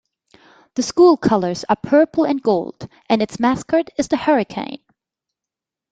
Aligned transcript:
The 0.73 0.81
school 0.81 1.15
colors 1.15 1.63
are 1.69 1.75
purple 1.75 2.23
and 2.23 2.41
gold 2.41 2.89
and 3.07 3.21
its 3.21 3.39
mascot 3.39 3.91
is 3.99 4.07
the 4.07 4.17
hurricane. 4.17 4.81